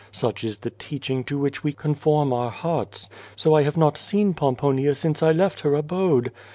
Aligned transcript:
Such 0.11 0.43
is 0.43 0.57
the 0.57 0.71
teaching 0.71 1.23
to 1.25 1.37
which 1.37 1.63
we 1.63 1.73
con 1.73 1.93
form 1.93 2.33
our 2.33 2.49
hearts. 2.49 3.07
So 3.35 3.51
1 3.51 3.65
have 3.65 3.77
not 3.77 3.97
seen 3.97 4.33
Pomponia 4.33 4.95
since 4.95 5.21
I 5.21 5.31
left 5.31 5.59
her 5.59 5.75
abode. 5.75 6.31